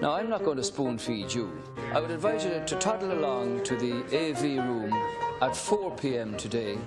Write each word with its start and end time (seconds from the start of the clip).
Now, 0.00 0.12
I'm 0.12 0.28
not 0.28 0.44
going 0.44 0.56
to 0.56 0.64
spoon 0.64 0.98
feed 0.98 1.32
you. 1.32 1.50
I 1.92 2.00
would 2.00 2.10
advise 2.10 2.44
you 2.44 2.62
to 2.66 2.76
toddle 2.76 3.12
along 3.12 3.62
to 3.62 3.76
the 3.76 3.92
AV 4.12 4.42
room 4.66 4.92
at 5.44 5.54
4 5.54 5.90
pm 5.96 6.36
today. 6.36 6.78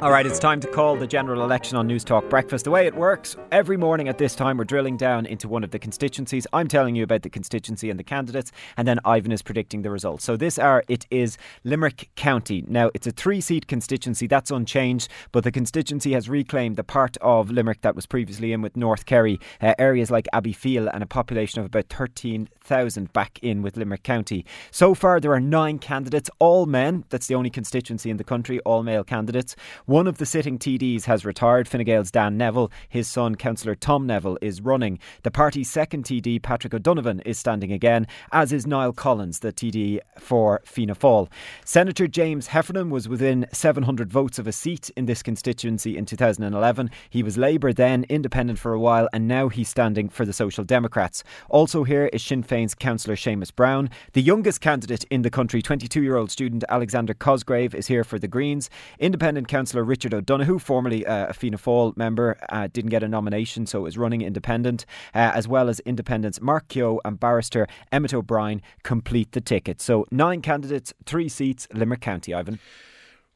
All 0.00 0.10
right, 0.10 0.24
it's 0.24 0.38
time 0.38 0.60
to 0.60 0.68
call 0.68 0.96
the 0.96 1.06
general 1.06 1.42
election 1.42 1.76
on 1.76 1.86
Newstalk 1.86 2.30
Breakfast. 2.30 2.64
The 2.64 2.70
way 2.70 2.86
it 2.86 2.94
works, 2.94 3.36
every 3.52 3.76
morning 3.76 4.08
at 4.08 4.16
this 4.16 4.34
time, 4.34 4.56
we're 4.56 4.64
drilling 4.64 4.96
down 4.96 5.26
into 5.26 5.48
one 5.48 5.64
of 5.64 5.70
the 5.70 5.78
constituencies. 5.78 6.46
I'm 6.52 6.68
telling 6.68 6.94
you 6.96 7.04
about 7.04 7.22
the 7.22 7.30
constituency 7.30 7.90
and 7.90 7.98
the 7.98 8.04
candidates, 8.04 8.52
and 8.76 8.88
then 8.88 9.00
Ivan 9.04 9.32
is 9.32 9.42
predicting 9.42 9.82
the 9.82 9.90
results. 9.90 10.24
So 10.24 10.36
this 10.36 10.58
hour, 10.58 10.82
it 10.88 11.06
is 11.10 11.36
Limerick 11.64 12.10
County. 12.16 12.64
Now, 12.66 12.90
it's 12.94 13.06
a 13.06 13.10
three 13.10 13.40
seat 13.40 13.66
constituency, 13.66 14.26
that's 14.26 14.50
unchanged, 14.50 15.08
but 15.32 15.44
the 15.44 15.52
constituency 15.52 16.12
has 16.12 16.28
reclaimed 16.28 16.76
the 16.76 16.84
part 16.84 17.18
of 17.20 17.50
Limerick 17.50 17.82
that 17.82 17.94
was 17.94 18.06
previously 18.06 18.52
in 18.52 18.62
with 18.62 18.76
North 18.76 19.04
Kerry, 19.04 19.40
uh, 19.60 19.74
areas 19.78 20.10
like 20.10 20.26
Abbeyfeale, 20.32 20.90
and 20.94 21.02
a 21.02 21.06
population 21.06 21.60
of 21.60 21.66
about 21.66 21.88
13,000 21.90 23.12
back 23.12 23.38
in 23.42 23.60
with 23.60 23.76
Limerick 23.76 24.04
County. 24.04 24.46
So 24.70 24.94
far, 24.94 25.20
there 25.20 25.32
are 25.32 25.40
nine 25.40 25.78
candidates, 25.78 26.30
all 26.38 26.64
men. 26.66 27.04
That's 27.10 27.26
the 27.26 27.34
only 27.34 27.50
constituency 27.58 28.08
in 28.08 28.18
the 28.18 28.22
country, 28.22 28.60
all 28.60 28.84
male 28.84 29.02
candidates. 29.02 29.56
One 29.84 30.06
of 30.06 30.18
the 30.18 30.26
sitting 30.26 30.60
TDs 30.60 31.06
has 31.06 31.24
retired, 31.24 31.66
Fine 31.66 31.82
Gael's 31.82 32.12
Dan 32.12 32.38
Neville. 32.38 32.70
His 32.88 33.08
son, 33.08 33.34
Councillor 33.34 33.74
Tom 33.74 34.06
Neville, 34.06 34.38
is 34.40 34.60
running. 34.60 35.00
The 35.24 35.32
party's 35.32 35.68
second 35.68 36.04
TD, 36.04 36.40
Patrick 36.40 36.72
O'Donovan, 36.72 37.18
is 37.26 37.36
standing 37.36 37.72
again, 37.72 38.06
as 38.30 38.52
is 38.52 38.64
Niall 38.64 38.92
Collins, 38.92 39.40
the 39.40 39.52
TD 39.52 39.98
for 40.20 40.60
Fianna 40.64 40.94
Fáil. 40.94 41.28
Senator 41.64 42.06
James 42.06 42.46
Heffernan 42.46 42.90
was 42.90 43.08
within 43.08 43.44
700 43.52 44.08
votes 44.08 44.38
of 44.38 44.46
a 44.46 44.52
seat 44.52 44.88
in 44.96 45.06
this 45.06 45.20
constituency 45.20 45.96
in 45.96 46.06
2011. 46.06 46.92
He 47.10 47.24
was 47.24 47.36
Labour 47.36 47.72
then, 47.72 48.06
independent 48.08 48.60
for 48.60 48.72
a 48.72 48.78
while, 48.78 49.08
and 49.12 49.26
now 49.26 49.48
he's 49.48 49.68
standing 49.68 50.08
for 50.08 50.24
the 50.24 50.32
Social 50.32 50.62
Democrats. 50.62 51.24
Also 51.48 51.82
here 51.82 52.06
is 52.12 52.22
Sinn 52.22 52.44
Féin's 52.44 52.76
Councillor 52.76 53.16
Seamus 53.16 53.52
Browne. 53.52 53.90
The 54.12 54.22
youngest 54.22 54.60
candidate 54.60 55.02
in 55.10 55.22
the 55.22 55.30
country, 55.30 55.60
22 55.60 56.04
year 56.04 56.16
old 56.16 56.30
student 56.30 56.62
Alexander 56.68 57.14
Cosgrave 57.38 57.72
is 57.72 57.86
here 57.86 58.02
for 58.02 58.18
the 58.18 58.26
Greens. 58.26 58.68
Independent 58.98 59.46
councillor 59.46 59.84
Richard 59.84 60.12
O'Donoghue, 60.12 60.58
formerly 60.58 61.06
uh, 61.06 61.28
a 61.28 61.32
Fianna 61.32 61.56
Fáil 61.56 61.96
member, 61.96 62.36
uh, 62.48 62.66
didn't 62.72 62.90
get 62.90 63.04
a 63.04 63.08
nomination, 63.08 63.64
so 63.64 63.86
is 63.86 63.96
running 63.96 64.22
independent, 64.22 64.84
uh, 65.14 65.30
as 65.34 65.46
well 65.46 65.68
as 65.68 65.78
independents 65.80 66.40
Mark 66.40 66.66
Keogh 66.66 67.00
and 67.04 67.20
barrister 67.20 67.68
Emmett 67.92 68.12
O'Brien 68.12 68.60
complete 68.82 69.30
the 69.32 69.40
ticket. 69.40 69.80
So 69.80 70.04
nine 70.10 70.42
candidates, 70.42 70.92
three 71.06 71.28
seats, 71.28 71.68
Limerick 71.72 72.00
County, 72.00 72.34
Ivan. 72.34 72.58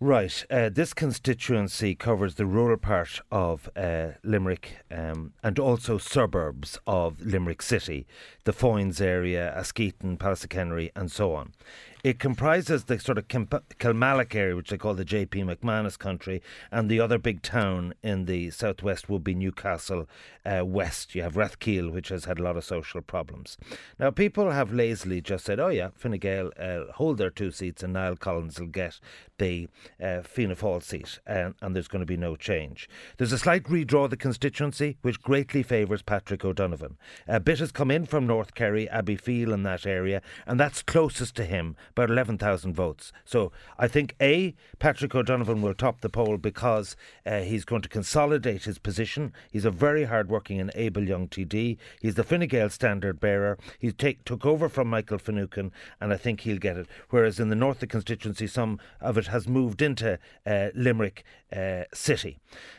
Right. 0.01 0.45
Uh, 0.51 0.69
this 0.69 0.95
constituency 0.95 1.95
covers 1.95 2.35
the 2.35 2.45
rural 2.45 2.77
part 2.77 3.21
of 3.31 3.71
uh, 3.77 4.09
Limerick 4.25 4.79
um, 4.91 5.33
and 5.45 5.61
also 5.61 5.97
suburbs 5.97 6.77
of 6.89 7.25
Limerick 7.25 7.63
City, 7.63 8.09
the 8.43 8.53
Foynes 8.53 9.01
area, 9.01 9.55
Askeaton, 9.57 10.19
Pallaskenry, 10.19 10.91
and 10.97 11.13
so 11.13 11.37
on. 11.37 11.53
It 12.05 12.19
comprises 12.19 12.85
the 12.85 12.99
sort 12.99 13.17
of 13.17 13.29
Kilmallock 13.29 14.35
area, 14.35 14.57
which 14.57 14.71
they 14.71 14.77
call 14.77 14.95
the 14.95 15.05
JP 15.05 15.55
McManus 15.57 15.97
country, 15.97 16.43
and 16.73 16.91
the 16.91 16.99
other 16.99 17.17
big 17.17 17.43
town 17.43 17.95
in 18.03 18.25
the 18.25 18.51
southwest 18.51 19.09
would 19.09 19.23
be 19.23 19.37
Newcastle 19.37 20.09
uh, 20.45 20.65
West. 20.65 21.15
You 21.15 21.23
have 21.23 21.35
Rathkeale, 21.35 21.93
which 21.93 22.09
has 22.09 22.25
had 22.25 22.41
a 22.41 22.43
lot 22.43 22.57
of 22.57 22.65
social 22.65 23.03
problems. 23.03 23.57
Now, 24.01 24.11
people 24.11 24.51
have 24.51 24.73
lazily 24.73 25.21
just 25.21 25.45
said, 25.45 25.61
oh, 25.61 25.69
yeah, 25.69 25.91
Fine 25.95 26.19
Gael 26.19 26.51
uh, 26.59 26.93
hold 26.95 27.19
their 27.19 27.31
two 27.31 27.53
seats 27.53 27.85
and 27.85 27.93
Niall 27.93 28.17
Collins 28.17 28.59
will 28.59 28.67
get 28.67 28.99
the 29.39 29.69
uh, 30.03 30.23
Fianna 30.23 30.57
Fáil 30.57 30.83
seat, 30.83 31.21
and, 31.25 31.55
and 31.61 31.75
there's 31.75 31.89
going 31.89 32.01
to 32.01 32.07
be 32.07 32.17
no 32.17 32.35
change. 32.35 32.89
There's 33.17 33.33
a 33.33 33.39
slight 33.39 33.65
redraw 33.65 34.05
of 34.05 34.11
the 34.11 34.17
constituency, 34.17 34.99
which 35.03 35.23
greatly 35.23 35.63
favours 35.63 36.03
Patrick 36.03 36.45
O'Donovan. 36.45 36.97
A 37.29 37.39
bit 37.39 37.61
has 37.61 37.71
come 37.71 37.93
in 37.93 38.07
from 38.07 38.27
North 38.27 38.55
Kerry, 38.55 38.89
Abbeyfeale, 38.93 39.53
and 39.53 39.65
that 39.67 39.87
area, 39.87 40.21
and 40.47 40.59
that's 40.59 40.83
closest 40.83 41.37
to 41.37 41.45
him 41.45 41.77
about 41.93 42.11
11,000 42.11 42.75
votes. 42.75 43.13
So 43.25 43.53
I 43.79 43.89
think 43.89 44.15
A, 44.21 44.55
Patrick 44.79 45.15
O'Donovan 45.15 45.63
will 45.63 45.75
top 45.75 46.01
the 46.01 46.09
poll 46.09 46.37
because 46.37 46.97
uh, 47.25 47.41
he's 47.41 47.65
going 47.65 47.83
to 47.83 47.89
consolidate 47.89 48.65
his 48.65 48.79
position. 48.79 49.33
He's 49.51 49.65
a 49.65 49.71
very 49.71 50.05
hard 50.05 50.29
working 50.29 50.61
and 50.61 50.71
able 50.75 51.05
young 51.05 51.29
TD. 51.29 51.77
He's 52.01 52.15
the 52.15 52.25
Fine 52.25 52.49
Gael 52.49 52.71
standard 52.71 53.21
bearer. 53.21 53.59
He 53.79 53.93
take, 53.93 54.25
took 54.25 54.45
over 54.45 54.69
from 54.69 54.89
Michael 54.89 55.19
Finucane, 55.19 55.73
and 56.01 56.13
I 56.13 56.17
think 56.17 56.41
he'll 56.41 56.59
get 56.59 56.77
it. 56.77 56.87
Whereas 57.11 57.39
in 57.39 57.49
the 57.49 57.57
north 57.57 57.77
of 57.77 57.81
the 57.81 57.87
constituency, 57.89 58.47
some 58.47 58.79
of 59.01 59.19
it 59.19 59.27
has 59.29 59.47
moved 59.47 59.83
into 59.83 60.19
uh, 60.47 60.69
Limerick 60.75 61.25
uh, 61.55 61.85
City. 61.93 62.39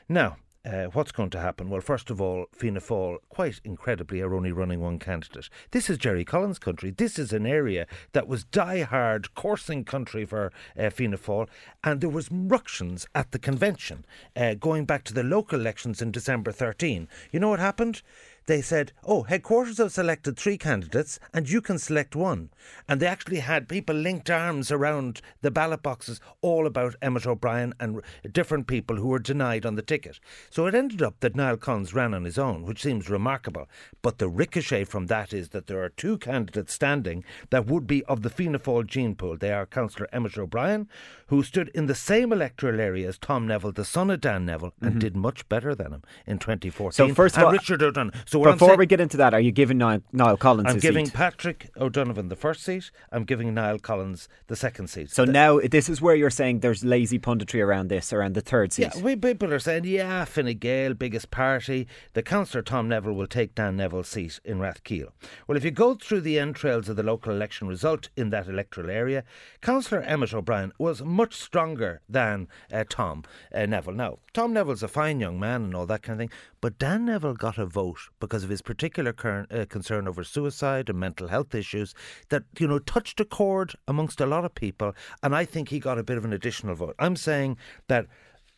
Now, 0.09 0.37
uh, 0.65 0.85
what's 0.93 1.11
going 1.11 1.29
to 1.31 1.39
happen? 1.39 1.69
Well, 1.69 1.81
first 1.81 2.09
of 2.09 2.21
all, 2.21 2.45
Fianna 2.53 2.79
Fáil, 2.79 3.17
quite 3.29 3.59
incredibly, 3.63 4.21
are 4.21 4.33
only 4.33 4.51
running 4.51 4.79
one 4.79 4.97
candidate. 4.97 5.49
This 5.71 5.89
is 5.89 5.97
Gerry 5.97 6.23
Collins' 6.23 6.59
country. 6.59 6.91
This 6.91 7.19
is 7.19 7.33
an 7.33 7.45
area 7.45 7.85
that 8.13 8.27
was 8.27 8.45
die-hard 8.45 9.35
coursing 9.35 9.83
country 9.83 10.25
for 10.25 10.51
uh, 10.77 10.89
Fianna 10.89 11.17
Fáil, 11.17 11.49
and 11.83 11.99
there 11.99 12.09
was 12.09 12.31
ructions 12.31 13.07
at 13.13 13.31
the 13.31 13.39
convention 13.39 14.05
uh, 14.35 14.53
going 14.53 14.85
back 14.85 15.03
to 15.05 15.13
the 15.13 15.23
local 15.23 15.59
elections 15.59 16.01
in 16.01 16.11
December 16.11 16.51
13. 16.51 17.07
You 17.31 17.39
know 17.39 17.49
what 17.49 17.59
happened? 17.59 18.01
They 18.45 18.61
said, 18.61 18.91
Oh, 19.03 19.23
headquarters 19.23 19.77
have 19.77 19.91
selected 19.91 20.37
three 20.37 20.57
candidates 20.57 21.19
and 21.33 21.49
you 21.49 21.61
can 21.61 21.77
select 21.77 22.15
one. 22.15 22.49
And 22.87 22.99
they 22.99 23.07
actually 23.07 23.39
had 23.39 23.69
people 23.69 23.95
linked 23.95 24.29
arms 24.29 24.71
around 24.71 25.21
the 25.41 25.51
ballot 25.51 25.83
boxes, 25.83 26.19
all 26.41 26.67
about 26.67 26.95
Emmett 27.01 27.25
O'Brien 27.25 27.73
and 27.79 28.01
different 28.31 28.67
people 28.67 28.97
who 28.97 29.07
were 29.07 29.19
denied 29.19 29.65
on 29.65 29.75
the 29.75 29.81
ticket. 29.81 30.19
So 30.49 30.65
it 30.65 30.75
ended 30.75 31.01
up 31.01 31.19
that 31.19 31.35
Niall 31.35 31.57
Collins 31.57 31.93
ran 31.93 32.13
on 32.13 32.25
his 32.25 32.37
own, 32.37 32.63
which 32.63 32.81
seems 32.81 33.09
remarkable. 33.09 33.67
But 34.01 34.17
the 34.17 34.29
ricochet 34.29 34.85
from 34.85 35.07
that 35.07 35.33
is 35.33 35.49
that 35.49 35.67
there 35.67 35.83
are 35.83 35.89
two 35.89 36.17
candidates 36.17 36.73
standing 36.73 37.23
that 37.49 37.65
would 37.65 37.87
be 37.87 38.03
of 38.05 38.21
the 38.21 38.29
Fianna 38.29 38.59
Fáil 38.59 38.85
gene 38.85 39.15
pool. 39.15 39.37
They 39.37 39.51
are 39.51 39.65
Councillor 39.65 40.09
Emmett 40.11 40.37
O'Brien, 40.37 40.89
who 41.27 41.43
stood 41.43 41.69
in 41.69 41.87
the 41.87 41.95
same 41.95 42.31
electoral 42.31 42.79
area 42.79 43.07
as 43.07 43.17
Tom 43.17 43.47
Neville, 43.47 43.71
the 43.71 43.85
son 43.85 44.09
of 44.09 44.21
Dan 44.21 44.45
Neville, 44.45 44.73
and 44.81 44.91
mm-hmm. 44.91 44.99
did 44.99 45.15
much 45.15 45.47
better 45.49 45.73
than 45.73 45.93
him 45.93 46.03
in 46.27 46.39
2014. 46.39 46.91
So 46.91 47.13
first 47.13 47.37
of 47.37 47.43
all, 47.43 47.51
Richard 47.51 47.81
O'Donnell. 47.81 48.13
So 48.33 48.43
before 48.43 48.69
saying, 48.69 48.79
we 48.79 48.85
get 48.85 48.99
into 48.99 49.17
that, 49.17 49.33
are 49.33 49.39
you 49.39 49.51
giving 49.51 49.77
Niall, 49.77 50.01
Niall 50.11 50.37
Collins? 50.37 50.69
I'm 50.69 50.79
giving 50.79 51.05
seat? 51.05 51.13
Patrick 51.13 51.69
O'Donovan 51.77 52.29
the 52.29 52.35
first 52.35 52.63
seat. 52.63 52.89
I'm 53.11 53.25
giving 53.25 53.53
Niall 53.53 53.79
Collins 53.79 54.27
the 54.47 54.55
second 54.55 54.87
seat. 54.87 55.11
So 55.11 55.25
the, 55.25 55.31
now 55.31 55.59
this 55.59 55.87
is 55.87 56.01
where 56.01 56.15
you're 56.15 56.29
saying 56.29 56.61
there's 56.61 56.83
lazy 56.83 57.19
punditry 57.19 57.63
around 57.63 57.89
this, 57.89 58.11
around 58.11 58.33
the 58.33 58.41
third 58.41 58.73
seat. 58.73 58.89
Yeah, 58.95 59.01
we 59.01 59.15
people 59.15 59.53
are 59.53 59.59
saying, 59.59 59.85
yeah, 59.85 60.25
Fine 60.25 60.55
Gael, 60.55 60.93
biggest 60.93 61.31
party. 61.31 61.87
The 62.13 62.23
councillor 62.23 62.63
Tom 62.63 62.89
Neville 62.89 63.13
will 63.13 63.27
take 63.27 63.55
Dan 63.55 63.77
Neville's 63.77 64.07
seat 64.07 64.39
in 64.43 64.57
Rathkeale. 64.57 65.09
Well, 65.47 65.57
if 65.57 65.63
you 65.63 65.71
go 65.71 65.95
through 65.95 66.21
the 66.21 66.39
entrails 66.39 66.89
of 66.89 66.95
the 66.95 67.03
local 67.03 67.31
election 67.31 67.67
result 67.67 68.09
in 68.15 68.31
that 68.31 68.47
electoral 68.47 68.89
area, 68.89 69.23
Councillor 69.61 70.01
Emmett 70.01 70.33
O'Brien 70.33 70.73
was 70.77 71.03
much 71.03 71.35
stronger 71.35 72.01
than 72.09 72.47
uh, 72.71 72.83
Tom 72.89 73.23
uh, 73.53 73.65
Neville. 73.65 73.93
Now, 73.93 74.17
Tom 74.33 74.53
Neville's 74.53 74.83
a 74.83 74.87
fine 74.87 75.19
young 75.19 75.39
man 75.39 75.63
and 75.63 75.75
all 75.75 75.85
that 75.85 76.01
kind 76.01 76.19
of 76.19 76.29
thing, 76.29 76.37
but 76.63 76.79
Dan 76.79 77.03
Neville 77.03 77.33
got 77.33 77.57
a 77.57 77.65
vote 77.65 77.99
because 78.21 78.45
of 78.45 78.49
his 78.49 78.61
particular 78.61 79.13
uh, 79.51 79.65
concern 79.67 80.07
over 80.07 80.23
suicide 80.23 80.87
and 80.87 80.97
mental 80.97 81.27
health 81.27 81.53
issues 81.53 81.93
that, 82.29 82.43
you 82.57 82.69
know, 82.69 82.79
touched 82.79 83.19
a 83.19 83.25
chord 83.25 83.73
amongst 83.85 84.21
a 84.21 84.25
lot 84.25 84.45
of 84.45 84.55
people. 84.55 84.95
And 85.21 85.35
I 85.35 85.43
think 85.43 85.67
he 85.67 85.79
got 85.79 85.99
a 85.99 86.03
bit 86.03 86.17
of 86.17 86.23
an 86.23 86.31
additional 86.31 86.73
vote. 86.73 86.95
I'm 86.99 87.17
saying 87.17 87.57
that 87.89 88.05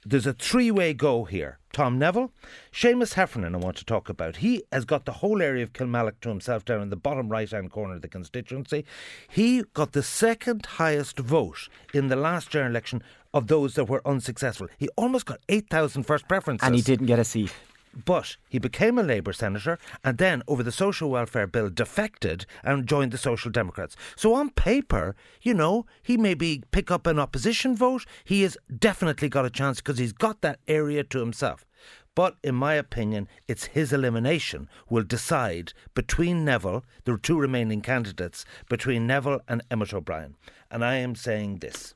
there's 0.05 0.27
a 0.27 0.33
three 0.33 0.69
way 0.69 0.93
go 0.93 1.23
here. 1.23 1.57
Tom 1.73 1.97
Neville, 1.97 2.31
Seamus 2.71 3.15
Heffernan, 3.15 3.55
I 3.55 3.57
want 3.57 3.75
to 3.77 3.85
talk 3.85 4.07
about. 4.07 4.35
He 4.35 4.61
has 4.71 4.85
got 4.85 5.05
the 5.05 5.13
whole 5.13 5.41
area 5.41 5.63
of 5.63 5.73
Kilmallock 5.73 6.19
to 6.21 6.29
himself 6.29 6.63
down 6.63 6.83
in 6.83 6.91
the 6.91 6.95
bottom 6.95 7.29
right 7.29 7.49
hand 7.49 7.71
corner 7.71 7.95
of 7.95 8.03
the 8.03 8.07
constituency. 8.07 8.85
He 9.27 9.63
got 9.73 9.93
the 9.93 10.03
second 10.03 10.67
highest 10.67 11.17
vote 11.17 11.69
in 11.91 12.09
the 12.09 12.15
last 12.15 12.51
general 12.51 12.69
election 12.69 13.01
of 13.33 13.47
those 13.47 13.73
that 13.73 13.85
were 13.85 14.07
unsuccessful. 14.07 14.67
He 14.77 14.89
almost 14.95 15.25
got 15.25 15.39
8,000 15.49 16.03
first 16.03 16.27
preferences. 16.27 16.67
And 16.67 16.75
he 16.75 16.83
didn't 16.83 17.07
get 17.07 17.17
a 17.17 17.25
seat. 17.25 17.51
But 18.03 18.35
he 18.49 18.59
became 18.59 18.97
a 18.97 19.03
Labour 19.03 19.31
senator 19.31 19.79
and 20.03 20.17
then, 20.17 20.43
over 20.47 20.63
the 20.63 20.71
social 20.71 21.09
welfare 21.09 21.47
bill, 21.47 21.69
defected 21.69 22.45
and 22.63 22.87
joined 22.87 23.13
the 23.13 23.17
Social 23.17 23.49
Democrats. 23.49 23.95
So, 24.15 24.33
on 24.33 24.49
paper, 24.49 25.15
you 25.41 25.53
know, 25.53 25.85
he 26.03 26.17
maybe 26.17 26.63
pick 26.71 26.91
up 26.91 27.07
an 27.07 27.19
opposition 27.19 27.75
vote. 27.75 28.05
He 28.25 28.41
has 28.41 28.57
definitely 28.77 29.29
got 29.29 29.45
a 29.45 29.49
chance 29.49 29.77
because 29.77 29.97
he's 29.97 30.13
got 30.13 30.41
that 30.41 30.59
area 30.67 31.03
to 31.05 31.19
himself. 31.19 31.65
But 32.15 32.37
in 32.43 32.55
my 32.55 32.75
opinion, 32.75 33.27
it's 33.47 33.65
his 33.65 33.91
elimination 33.91 34.69
will 34.89 35.03
decide 35.03 35.73
between 35.93 36.45
Neville, 36.45 36.85
the 37.03 37.17
two 37.17 37.37
remaining 37.37 37.81
candidates, 37.81 38.45
between 38.69 39.05
Neville 39.05 39.41
and 39.47 39.61
Emmett 39.69 39.93
O'Brien. 39.93 40.35
And 40.71 40.83
I 40.83 40.95
am 40.95 41.15
saying 41.15 41.57
this 41.57 41.93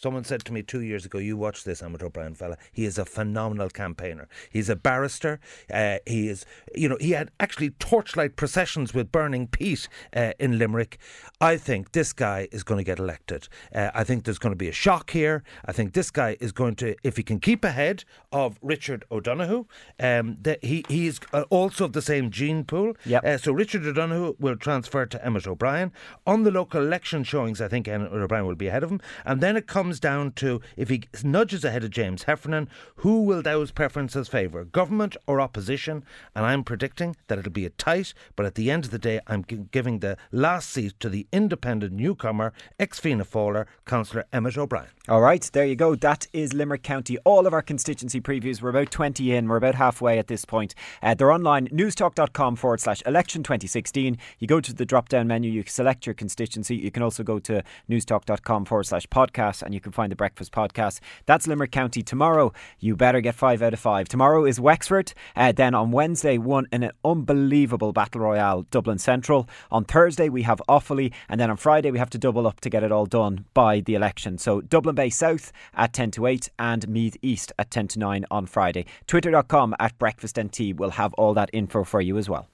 Someone 0.00 0.22
said 0.22 0.44
to 0.44 0.52
me 0.52 0.62
two 0.62 0.80
years 0.80 1.04
ago, 1.04 1.18
"You 1.18 1.36
watch 1.36 1.64
this 1.64 1.82
Emmett 1.82 2.04
O'Brien 2.04 2.34
fella. 2.34 2.56
He 2.70 2.84
is 2.84 2.98
a 2.98 3.04
phenomenal 3.04 3.68
campaigner. 3.68 4.28
He's 4.48 4.68
a 4.68 4.76
barrister. 4.76 5.40
Uh, 5.72 5.98
he 6.06 6.28
is, 6.28 6.46
you 6.72 6.88
know, 6.88 6.96
he 7.00 7.10
had 7.10 7.32
actually 7.40 7.70
torchlight 7.70 8.36
processions 8.36 8.94
with 8.94 9.10
burning 9.10 9.48
peat 9.48 9.88
uh, 10.14 10.34
in 10.38 10.56
Limerick. 10.56 10.98
I 11.40 11.56
think 11.56 11.92
this 11.92 12.12
guy 12.12 12.46
is 12.52 12.62
going 12.62 12.78
to 12.78 12.84
get 12.84 13.00
elected. 13.00 13.48
Uh, 13.74 13.90
I 13.92 14.04
think 14.04 14.22
there's 14.22 14.38
going 14.38 14.52
to 14.52 14.56
be 14.56 14.68
a 14.68 14.72
shock 14.72 15.10
here. 15.10 15.42
I 15.64 15.72
think 15.72 15.94
this 15.94 16.12
guy 16.12 16.36
is 16.38 16.52
going 16.52 16.76
to, 16.76 16.94
if 17.02 17.16
he 17.16 17.24
can 17.24 17.40
keep 17.40 17.64
ahead 17.64 18.04
of 18.30 18.58
Richard 18.62 19.04
O'Donoghue, 19.10 19.64
um, 19.98 20.36
that 20.42 20.62
he 20.64 20.84
he 20.88 21.08
is 21.08 21.18
uh, 21.32 21.44
also 21.50 21.86
of 21.86 21.92
the 21.92 22.02
same 22.02 22.30
gene 22.30 22.62
pool. 22.62 22.94
Yep. 23.04 23.24
Uh, 23.24 23.38
so 23.38 23.50
Richard 23.52 23.84
O'Donoghue 23.84 24.36
will 24.38 24.56
transfer 24.56 25.06
to 25.06 25.26
Emmett 25.26 25.48
O'Brien 25.48 25.90
on 26.24 26.44
the 26.44 26.52
local 26.52 26.80
election 26.80 27.24
showings. 27.24 27.60
I 27.60 27.66
think 27.66 27.88
Emmett 27.88 28.12
O'Brien 28.12 28.46
will 28.46 28.54
be 28.54 28.68
ahead 28.68 28.84
of 28.84 28.92
him, 28.92 29.00
and 29.24 29.40
then 29.40 29.56
it 29.56 29.66
comes 29.66 29.87
comes 29.88 30.00
down 30.00 30.30
to 30.30 30.60
if 30.76 30.90
he 30.90 31.02
nudges 31.24 31.64
ahead 31.64 31.82
of 31.82 31.88
James 31.88 32.24
Heffernan, 32.24 32.68
who 32.96 33.22
will 33.22 33.40
those 33.40 33.70
preferences 33.70 34.28
favour, 34.28 34.66
government 34.66 35.16
or 35.26 35.40
opposition? 35.40 36.04
And 36.34 36.44
I'm 36.44 36.62
predicting 36.62 37.16
that 37.28 37.38
it'll 37.38 37.50
be 37.50 37.64
a 37.64 37.70
tight, 37.70 38.12
but 38.36 38.44
at 38.44 38.54
the 38.54 38.70
end 38.70 38.84
of 38.84 38.90
the 38.90 38.98
day, 38.98 39.18
I'm 39.26 39.40
giving 39.40 40.00
the 40.00 40.18
last 40.30 40.68
seat 40.68 41.00
to 41.00 41.08
the 41.08 41.26
independent 41.32 41.94
newcomer, 41.94 42.52
ex 42.78 43.00
Fianna 43.00 43.24
Fáiler, 43.24 43.64
Councillor 43.86 44.26
Emmett 44.30 44.58
O'Brien. 44.58 44.90
All 45.08 45.22
right, 45.22 45.48
there 45.54 45.64
you 45.64 45.74
go. 45.74 45.94
That 45.94 46.26
is 46.34 46.52
Limerick 46.52 46.82
County. 46.82 47.16
All 47.24 47.46
of 47.46 47.54
our 47.54 47.62
constituency 47.62 48.20
previews. 48.20 48.60
We're 48.60 48.68
about 48.68 48.90
20 48.90 49.34
in. 49.34 49.48
We're 49.48 49.56
about 49.56 49.76
halfway 49.76 50.18
at 50.18 50.26
this 50.26 50.44
point. 50.44 50.74
Uh, 51.02 51.14
they're 51.14 51.32
online, 51.32 51.68
newstalk.com 51.68 52.56
forward 52.56 52.80
slash 52.80 53.02
election 53.06 53.42
2016. 53.42 54.18
You 54.38 54.46
go 54.46 54.60
to 54.60 54.74
the 54.74 54.84
drop 54.84 55.08
down 55.08 55.26
menu, 55.26 55.50
you 55.50 55.64
select 55.66 56.04
your 56.04 56.12
constituency. 56.12 56.76
You 56.76 56.90
can 56.90 57.02
also 57.02 57.22
go 57.22 57.38
to 57.38 57.64
newstalk.com 57.88 58.66
forward 58.66 58.84
slash 58.84 59.06
podcast 59.06 59.62
and 59.62 59.72
you 59.72 59.77
can 59.80 59.92
find 59.92 60.12
the 60.12 60.16
breakfast 60.16 60.52
podcast. 60.52 61.00
That's 61.26 61.46
Limerick 61.46 61.72
County. 61.72 62.02
Tomorrow, 62.02 62.52
you 62.78 62.96
better 62.96 63.20
get 63.20 63.34
five 63.34 63.62
out 63.62 63.72
of 63.72 63.80
five. 63.80 64.08
Tomorrow 64.08 64.44
is 64.44 64.60
Wexford. 64.60 65.12
Uh, 65.34 65.52
then 65.52 65.74
on 65.74 65.90
Wednesday, 65.90 66.38
one 66.38 66.66
in 66.70 66.82
an 66.82 66.92
unbelievable 67.04 67.92
battle 67.92 68.20
royale, 68.20 68.62
Dublin 68.70 68.98
Central. 68.98 69.48
On 69.70 69.84
Thursday, 69.84 70.28
we 70.28 70.42
have 70.42 70.62
Offaly. 70.68 71.12
And 71.28 71.40
then 71.40 71.50
on 71.50 71.56
Friday, 71.56 71.90
we 71.90 71.98
have 71.98 72.10
to 72.10 72.18
double 72.18 72.46
up 72.46 72.60
to 72.60 72.70
get 72.70 72.82
it 72.82 72.92
all 72.92 73.06
done 73.06 73.46
by 73.54 73.80
the 73.80 73.94
election. 73.94 74.38
So 74.38 74.60
Dublin 74.60 74.94
Bay 74.94 75.10
South 75.10 75.52
at 75.74 75.92
10 75.92 76.12
to 76.12 76.26
8 76.26 76.48
and 76.58 76.88
Meath 76.88 77.16
East 77.22 77.52
at 77.58 77.70
10 77.70 77.88
to 77.88 77.98
9 77.98 78.24
on 78.30 78.46
Friday. 78.46 78.86
Twitter.com 79.06 79.74
at 79.80 79.98
breakfast 79.98 80.38
and 80.38 80.52
tea 80.52 80.72
will 80.72 80.90
have 80.90 81.12
all 81.14 81.34
that 81.34 81.50
info 81.52 81.82
for 81.82 82.00
you 82.00 82.16
as 82.18 82.28
well. 82.28 82.46